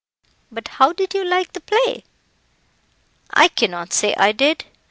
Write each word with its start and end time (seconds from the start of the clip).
"But 0.51 0.67
how 0.67 0.93
did 0.93 1.13
you 1.13 1.23
like 1.23 1.53
the 1.53 1.59
play?" 1.61 2.05
"I 3.29 3.47
cannot 3.49 3.93
say 3.93 4.15
I 4.15 4.31
did. 4.31 4.65